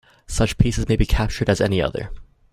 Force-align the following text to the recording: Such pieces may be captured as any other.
Such 0.25 0.57
pieces 0.57 0.87
may 0.87 0.95
be 0.95 1.05
captured 1.05 1.47
as 1.47 1.61
any 1.61 1.79
other. 1.79 2.09